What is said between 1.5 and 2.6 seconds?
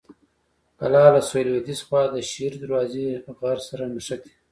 لویديځې خوا د شیر